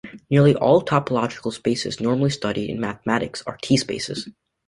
Nearly 0.31 0.55
all 0.55 0.81
topological 0.83 1.53
spaces 1.53 1.99
normally 1.99 2.31
studied 2.31 2.71
in 2.71 2.79
mathematics 2.79 3.43
are 3.45 3.59
T 3.61 3.77
spaces. 3.77 4.27